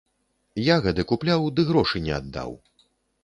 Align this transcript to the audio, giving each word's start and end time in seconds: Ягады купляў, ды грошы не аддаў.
Ягады 0.75 1.03
купляў, 1.11 1.45
ды 1.59 1.67
грошы 1.69 2.03
не 2.07 2.13
аддаў. 2.19 2.51